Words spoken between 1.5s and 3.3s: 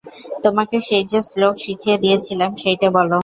শিখিয়ে দিয়েছিলাম সেইটে বলো।